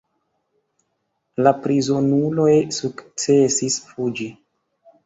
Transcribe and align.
La 1.43 1.53
prizonuloj 1.67 2.49
sukcesis 2.81 3.81
fuĝi. 3.93 4.33